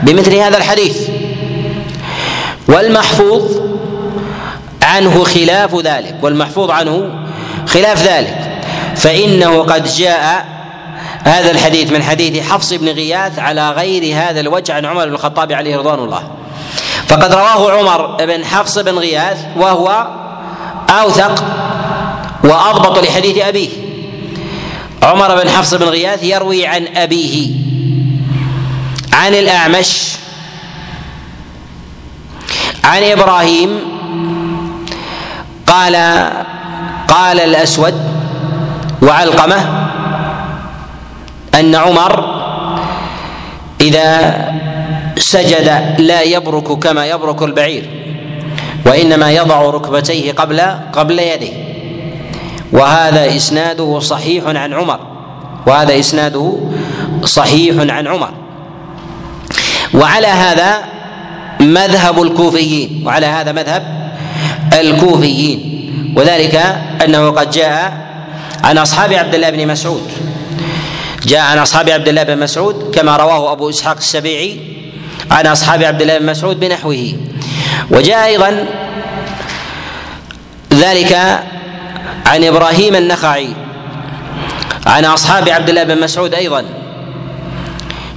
[0.03, 0.97] بمثل هذا الحديث.
[2.67, 3.61] والمحفوظ
[4.83, 7.09] عنه خلاف ذلك والمحفوظ عنه
[7.67, 8.61] خلاف ذلك.
[8.95, 10.45] فإنه قد جاء
[11.23, 15.51] هذا الحديث من حديث حفص بن غياث على غير هذا الوجه عن عمر بن الخطاب
[15.51, 16.23] عليه رضوان الله.
[17.07, 20.07] فقد رواه عمر بن حفص بن غياث وهو
[20.89, 21.43] أوثق
[22.43, 23.69] وأضبط لحديث أبيه.
[25.03, 27.49] عمر بن حفص بن غياث يروي عن أبيه
[29.13, 30.17] عن الأعمش
[32.87, 33.79] عن إبراهيم
[35.67, 35.95] قال
[37.07, 37.93] قال الأسود
[39.01, 39.87] وعلقمة
[41.59, 42.43] أن عمر
[43.81, 44.35] إذا
[45.17, 47.89] سجد لا يبرك كما يبرك البعير
[48.85, 50.61] وإنما يضع ركبتيه قبل
[50.93, 51.53] قبل يديه
[52.71, 54.99] وهذا إسناده صحيح عن عمر
[55.67, 56.57] وهذا إسناده
[57.23, 58.29] صحيح عن عمر
[59.93, 60.96] وعلى هذا
[61.59, 64.11] مذهب الكوفيين وعلى هذا مذهب
[64.73, 65.73] الكوفيين.
[66.15, 66.55] وذلك
[67.05, 68.07] أنه قد جاء
[68.63, 70.11] عن أصحاب عبد الله بن مسعود.
[71.25, 74.59] جاء عن أصحاب عبد الله بن مسعود كما رواه أبو إسحاق السبيعي
[75.31, 77.13] عن أصحاب عبد الله بن مسعود بنحوه.
[77.91, 78.65] وجاء أيضا
[80.73, 81.13] ذلك
[82.25, 83.49] عن إبراهيم النخعي
[84.85, 86.63] عن أصحاب عبد الله بن مسعود أيضا.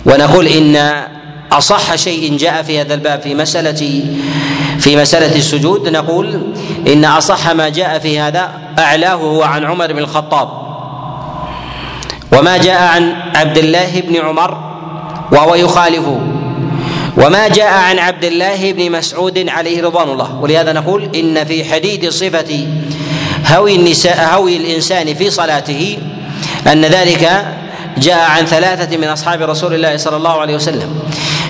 [0.07, 1.03] ونقول إن
[1.53, 4.05] أصح شيء جاء في هذا الباب في مساله
[4.79, 6.43] في مسألة السجود نقول
[6.87, 10.49] إن أصح ما جاء في هذا أعلاه هو عن عمر بن الخطاب.
[12.39, 14.59] وما جاء عن عبد الله بن عمر
[15.33, 16.21] وهو يخالفه
[17.17, 20.35] وما جاء عن عبد الله بن مسعود عليه رضوان الله.
[20.35, 22.67] ولهذا نقول إن في حديث صفة
[23.47, 25.99] هوي النساء هوي الإنسان في صلاته
[26.67, 27.45] أن ذلك
[27.99, 31.01] جاء عن ثلاثة من أصحاب رسول الله صلى الله عليه وسلم.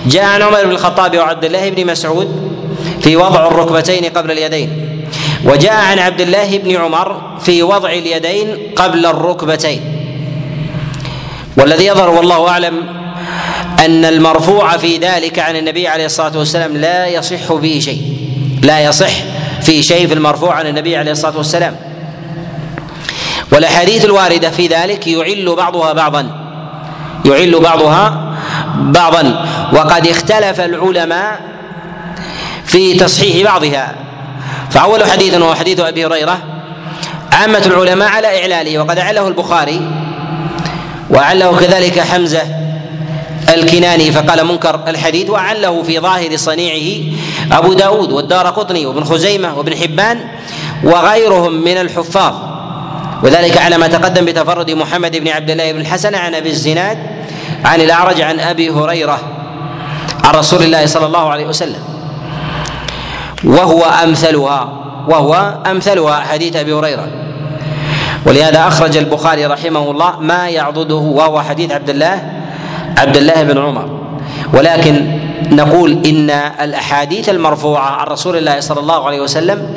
[0.07, 2.53] جاء عن عمر بن الخطاب وعبد الله بن مسعود
[3.01, 4.71] في وضع الركبتين قبل اليدين.
[5.45, 9.81] وجاء عن عبد الله بن عمر في وضع اليدين قبل الركبتين.
[11.57, 12.75] والذي يظهر والله أعلم
[13.85, 18.03] أن المرفوع في ذلك عن النبي عليه الصلاة والسلام لا يصح فيه شيء.
[18.63, 19.13] لا يصح
[19.63, 21.90] في شيء في المرفوع عن النبي عليه الصلاة والسلام.
[23.53, 26.27] والأحاديث الواردة في ذلك يعل بعضها بعضا.
[27.25, 28.35] يعل بعضها
[28.77, 29.47] بعضا.
[29.73, 31.41] وقد اختلف العلماء
[32.65, 33.95] في تصحيح بعضها.
[34.71, 36.39] فأول حديث وهو حديث أبي هريرة.
[37.33, 38.79] عامة العلماء على إعلاله.
[38.79, 39.91] وقد أعله البخاري.
[41.11, 42.43] وأعله كذلك حمزة
[43.55, 44.13] الكناني.
[44.13, 45.31] فقال منكر الحديث.
[45.31, 47.15] وأعله في ظاهر صنيعه
[47.53, 50.21] أبو داود والدار قطني وابن خزيمة وابن حبان
[50.85, 52.35] وغيرهم من الحفاظ.
[53.23, 56.99] وذلك على ما تقدم بتفرد محمد بن عبد الله بن الحسن عن أبي الزناد
[57.65, 59.21] عن الأعرج عن أبي هريرة
[60.25, 61.83] عن رسول الله صلى الله عليه وسلم.
[63.45, 64.69] وهو أمثلها
[65.09, 67.09] وهو أمثلها حديث أبي هريرة.
[68.27, 72.31] ولهذا أخرج البخاري رحمه الله ما يعضده وهو حديث عبد الله
[72.99, 74.01] عبد الله بن عمر.
[74.53, 75.19] ولكن
[75.51, 76.31] نقول إن
[76.61, 79.75] الأحاديث المرفوعة عن رسول الله صلى الله عليه وسلم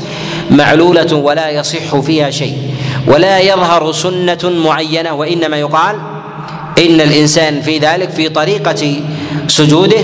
[0.51, 2.72] معلولة ولا يصح فيها شيء.
[3.07, 5.95] ولا يظهر سنة معينة وإنما يقال
[6.79, 9.01] إن الإنسان في ذلك في طريقة
[9.47, 10.03] سجوده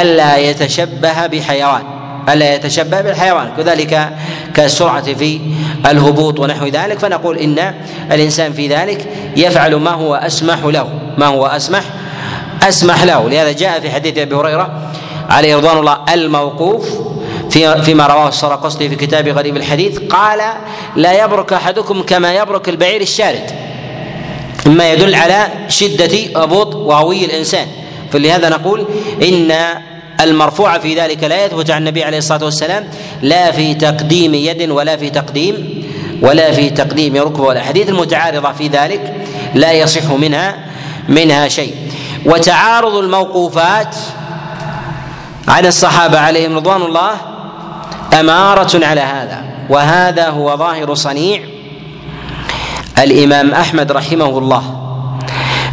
[0.00, 1.82] ألا يتشبه بحيوان
[2.28, 4.08] ألا يتشبه بالحيوان كذلك
[4.54, 5.40] كالسرعة في
[5.86, 7.74] الهبوط ونحو ذلك فنقول إن
[8.12, 11.84] الإنسان في ذلك يفعل ما هو أسمح له ما هو أسمح
[12.68, 13.28] أسمح له.
[13.28, 14.92] لهذا جاء في حديث أبي هريرة
[15.30, 16.88] عليه رضوان الله الموقوف
[17.54, 20.40] في فيما رواه السرقسطي في كتاب غريب الحديث قال
[20.96, 23.50] لا يبرك أحدكم كما يبرك البعير الشارد.
[24.66, 27.66] مما يدل على شدة هبوط وهوي الإنسان.
[28.12, 28.86] فلهذا نقول
[29.22, 29.54] إن
[30.20, 32.88] المرفوع في ذلك لا يثبت عن النبي عليه الصلاة والسلام
[33.22, 35.84] لا في تقديم يد ولا في تقديم
[36.22, 39.14] ولا في تقديم ركبة والاحاديث المتعارضة في ذلك
[39.54, 40.56] لا يصح منها
[41.08, 41.74] منها شيء.
[42.26, 43.96] وتعارض الموقوفات
[45.48, 47.33] عن الصحابة عليهم رضوان الله
[48.20, 51.40] أمارة على هذا وهذا هو ظاهر صنيع
[52.98, 54.80] الإمام أحمد رحمه الله.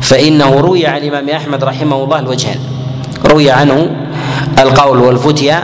[0.02, 2.60] فإنه روي عن الإمام أحمد رحمه الله الوجهان
[3.26, 3.91] روي عنه
[4.60, 5.63] القول والفتيا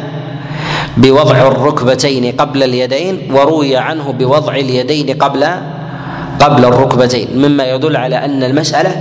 [0.98, 5.48] بوضع الركبتين قبل اليدين وروي عنه بوضع اليدين قبل
[6.40, 8.96] قبل الركبتين مما يدل على أن المسألة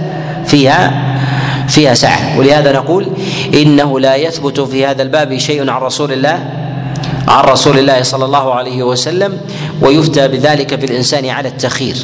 [0.46, 0.92] فيها
[1.68, 2.38] فيها سعة.
[2.38, 3.07] ولهذا نقول
[3.55, 6.65] إنه لا يثبت في هذا الباب شيء عن رسول الله
[7.28, 9.40] عن رسول الله صلى الله عليه وسلم
[9.82, 11.96] ويفتى بذلك في الإنسان على التخير.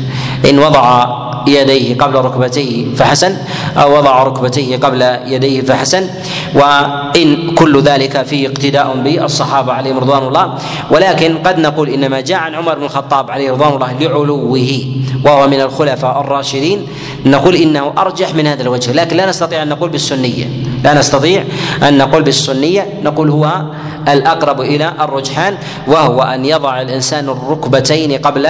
[0.50, 3.36] إن وضع يديه قبل ركبتيه فحسن
[3.76, 6.06] أو وضع ركبتيه قبل يديه فحسن.
[6.54, 10.54] وإن كل ذلك فيه اقتداء بالصحابه عليهم رضوان الله.
[10.90, 14.80] ولكن قد نقول إنما جاء عن عمر بن الخطاب عليه رضوان الله لعلوه
[15.24, 16.86] وهو من الخلفاء الراشدين.
[17.26, 20.46] نقول إنه أرجح من هذا الوجه لكن لا نستطيع أن نقول بالسنية.
[20.84, 21.44] لا نستطيع
[21.82, 22.86] أن نقول بالسنية.
[23.02, 23.62] نقول هو
[24.08, 25.54] الأقرب إلى الرجحان
[25.88, 28.48] وهو أن يضع الإنسان الركبتين قبل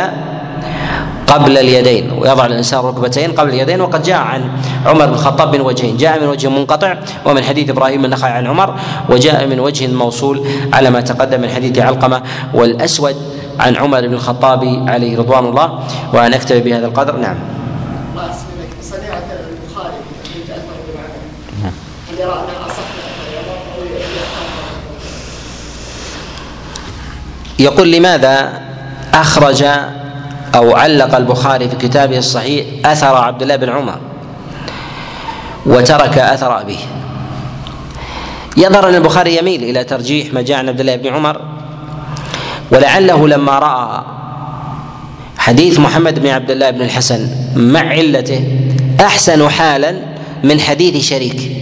[1.32, 4.50] قبل اليدين ويضع الإنسان ركبتين قبل اليدين وقد جاء عن
[4.86, 5.96] عمر بن الخطاب من وجهين.
[5.96, 8.74] جاء من وجه منقطع ومن حديث إبراهيم النخعي عن عمر
[9.08, 12.22] وجاء من وجه موصول على ما تقدم من حديث علقمة
[12.54, 13.16] والأسود
[13.60, 15.78] عن عمر بن الخطاب عليه رضوان الله.
[16.12, 17.16] وان أكتفي بهذا القدر.
[17.16, 17.36] نعم.
[27.58, 28.60] يقول لماذا
[29.14, 29.64] أخرج
[30.54, 33.98] أو علق البخاري في كتابه الصحيح أثر عبد الله بن عمر
[35.66, 36.78] وترك أثر أبيه.
[38.56, 41.40] يظهر ان البخاري يميل إلى ترجيح ما جاء عن عبد الله بن عمر
[42.70, 44.04] ولعله لما رأى
[45.38, 48.44] حديث محمد بن عبد الله بن الحسن مع علته
[49.00, 49.94] أحسن حالا
[50.44, 51.52] من حديث شريك.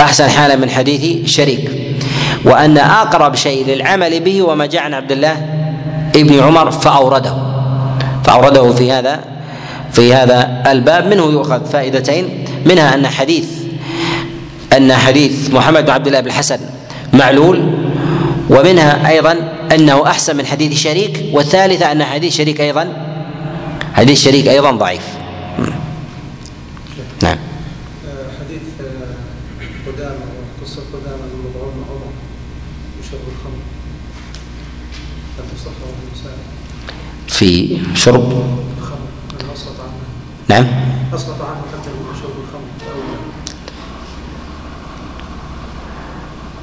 [0.00, 1.70] أحسن حالا من حديث شريك.
[2.44, 5.59] وأن أقرب شيء للعمل به وما جاء عن عبد الله
[6.16, 7.34] ابن عمر فأورده.
[8.24, 9.24] فأورده في هذا
[9.92, 11.06] في هذا الباب.
[11.06, 13.48] منه يؤخذ فائدتين منها أن حديث
[14.76, 16.58] أن حديث محمد بن عبد الله بن الحسن
[17.12, 17.58] معلول
[18.50, 19.36] ومنها أيضا
[19.74, 22.88] أنه أحسن من حديث شريك والثالثة أن حديث شريك أيضا
[23.94, 25.02] حديث شريك أيضا ضعيف.
[27.22, 27.38] نعم.
[28.40, 28.62] حديث
[29.86, 30.24] قدامى
[30.62, 32.12] قصة قدامى المضعون عمر
[33.00, 33.79] يشرب الخمر.
[37.28, 38.60] في شرب؟
[40.48, 40.66] نعم.
[41.14, 42.60] أسقط عنه حتى شرب الخمر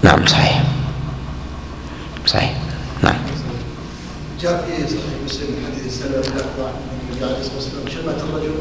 [0.03, 0.63] نعم صحيح.
[2.25, 2.57] صحيح.
[3.03, 3.15] نعم.
[4.41, 6.71] جاء في صحيح مسلم حديث السلام الاخبار
[7.09, 8.51] النبي عليه الصلاه والسلام شمت الرجل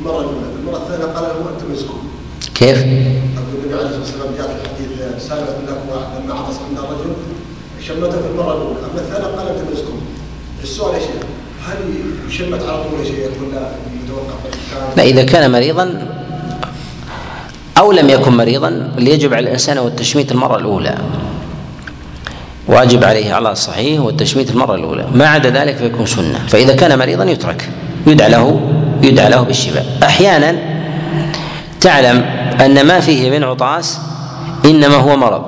[0.00, 2.10] المره الاولى المرة الثانية قال له أنت مسكون
[2.54, 7.12] كيف؟ النبي عليه الصلاة والسلام جاء في حديث سالم الاكوع لما عطس من الرجل.
[7.80, 10.00] شمته في المره الاولى أما الثانية انت مسكون
[10.62, 11.10] السؤال يا شيخ
[11.66, 11.76] هل
[12.28, 13.60] يشمت على طول يا شيخ ولا
[14.96, 16.06] لا إذا كان مريضا
[17.78, 20.98] أو لم يكن مريضا ليجب على الإنسان هو التشميت المرة الأولى.
[22.68, 25.06] واجب عليه على الصحيح والتشميت المرة الأولى.
[25.14, 26.46] ما عدا ذلك فيكون سنة.
[26.48, 27.68] فإذا كان مريضا يترك.
[28.06, 28.60] يدعى له
[29.02, 29.98] يدعى له بالشفاء.
[30.02, 30.58] أحيانا
[31.80, 32.22] تعلم
[32.60, 33.98] أن ما فيه من عطاس
[34.64, 35.42] إنما هو مرض.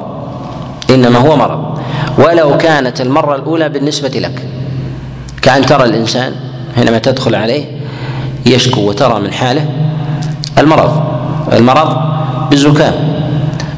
[0.90, 1.77] إنما هو مرض.
[2.18, 4.42] ولو كانت المرة الأولى بالنسبة لك
[5.42, 6.32] كأن ترى الإنسان
[6.76, 7.64] حينما تدخل عليه
[8.46, 9.68] يشكو وترى من حاله
[10.58, 11.02] المرض
[11.52, 11.96] المرض
[12.50, 12.94] بالزكام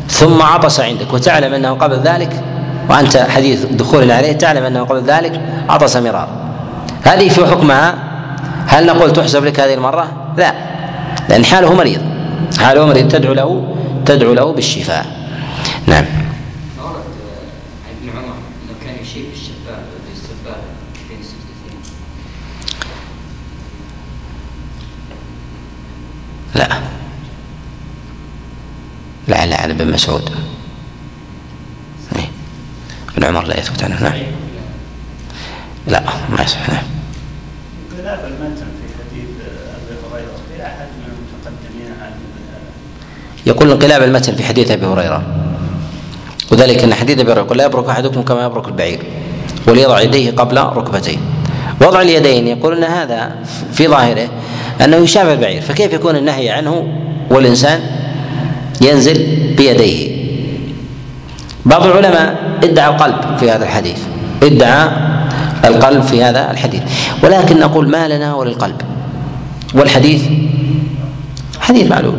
[0.08, 2.44] ثم عطس عندك وتعلم أنه قبل ذلك
[2.90, 6.28] وأنت حديث دخول عليه تعلم أنه قبل ذلك عطس مرارا
[7.02, 7.94] هذه في حكمها؟
[8.66, 10.54] هل نقول تحسب لك هذه المرة؟ لا
[11.28, 12.00] لأن حاله مريض.
[12.58, 13.76] حاله مريض تدعو له
[14.06, 15.06] تدعو له بالشفاء.
[15.86, 16.04] نعم
[16.78, 16.94] ما ورد
[17.86, 20.62] عن ابن عمر انه كان يشير بالشباب بالسباب
[21.08, 21.80] بين السجدتين
[26.54, 26.68] لا
[29.30, 30.30] لا على ابن مسعود.
[32.16, 32.28] إيه.
[33.16, 34.02] ابن عمر لا يثبت عنه.
[34.02, 34.12] نعم.
[35.86, 36.68] لا ما يصح.
[36.68, 36.82] نعم.
[38.24, 39.28] المتن في حديث
[39.76, 42.10] أبي هريرة في أحد من المتقدمين عن
[43.46, 45.22] يقول انقلاب المتن في حديث أبي هريرة.
[46.52, 49.02] وذلك أن حديث أبي هريرة يقول لا يبرك أحدكم كما يبرك البعير
[49.68, 51.18] وليضع يديه قبل ركبتيه
[51.80, 53.36] وضع اليدين يقول إن هذا
[53.72, 54.28] في ظاهره
[54.84, 56.88] أنه يشابه البعير فكيف يكون النهي عنه
[57.30, 57.99] والإنسان
[58.80, 59.26] ينزل
[59.56, 60.20] بيديه.
[61.66, 63.98] بعض العلماء ادعى القلب في هذا الحديث.
[64.42, 64.90] ادعى
[65.64, 66.82] القلب في هذا الحديث.
[67.22, 68.80] ولكن نقول ما لنا وللقلب.
[69.74, 70.22] والحديث
[71.60, 72.18] حديث معلوم.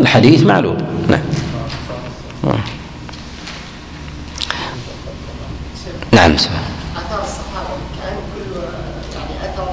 [0.00, 0.76] الحديث معلوم.
[1.08, 1.20] نعم.
[6.12, 6.58] نعم سبحان.
[6.96, 7.74] اثار الصحابة.
[7.98, 8.60] كأن كل
[9.14, 9.68] يعني أثر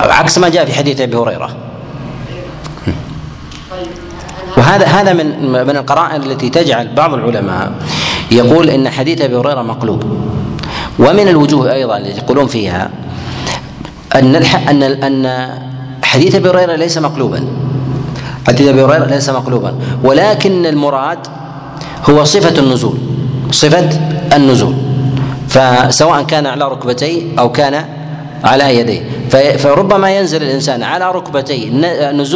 [0.00, 1.56] عكس ما جاء في حديث أبي هريرة
[2.86, 2.92] إيه.
[3.70, 3.86] طيب
[4.56, 7.72] وهذا هذا من من القرائن التي تجعل بعض العلماء
[8.30, 10.02] يقول إن حديث أبي هريرة مقلوب
[10.98, 12.90] ومن الوجوه أيضا التي يقولون فيها
[14.14, 14.36] أن.
[14.36, 15.48] أن أن
[16.02, 17.71] حديث أبي هريرة ليس مقلوبا
[18.48, 19.74] حديث أبي هريرة ليس مقلوبا.
[20.04, 21.18] ولكن المراد
[22.10, 22.98] هو صفة النزول.
[23.50, 23.88] صفة
[24.36, 24.74] النزول.
[25.48, 27.84] فسواء كان على ركبتيه أو كان
[28.44, 29.02] على يديه.
[29.56, 31.70] فربما ينزل الإنسان على ركبتيه.
[32.10, 32.26] نزول